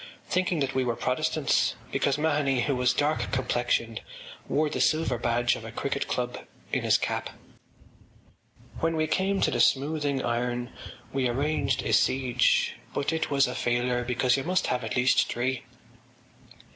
[0.27, 4.01] ”_thinking that we were Protestants because Mahony, who was dark complexioned,
[4.49, 6.39] wore the silver badge of a cricket club
[6.73, 7.29] in his cap.
[8.79, 10.71] When we came to the Smoothing Iron
[11.13, 15.29] we arranged a siege; but it was a failure because you must have at least
[15.29, 15.65] three.